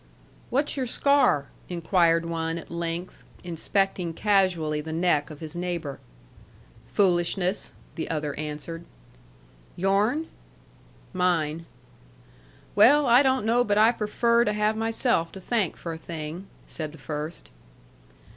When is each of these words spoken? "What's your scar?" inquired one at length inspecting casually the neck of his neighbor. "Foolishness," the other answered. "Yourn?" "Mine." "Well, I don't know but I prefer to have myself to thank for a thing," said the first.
"What's 0.49 0.77
your 0.77 0.87
scar?" 0.87 1.49
inquired 1.69 2.25
one 2.25 2.57
at 2.57 2.71
length 2.71 3.23
inspecting 3.43 4.15
casually 4.15 4.81
the 4.81 4.91
neck 4.91 5.29
of 5.29 5.41
his 5.41 5.55
neighbor. 5.55 5.99
"Foolishness," 6.91 7.73
the 7.93 8.09
other 8.09 8.33
answered. 8.33 8.85
"Yourn?" 9.75 10.25
"Mine." 11.13 11.67
"Well, 12.73 13.05
I 13.05 13.21
don't 13.21 13.45
know 13.45 13.63
but 13.63 13.77
I 13.77 13.91
prefer 13.91 14.43
to 14.43 14.53
have 14.53 14.75
myself 14.75 15.31
to 15.33 15.39
thank 15.39 15.77
for 15.77 15.93
a 15.93 15.99
thing," 15.99 16.47
said 16.65 16.93
the 16.93 16.97
first. 16.97 17.51